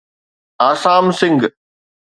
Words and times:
Assam 0.67 1.11
Singh 1.11 1.51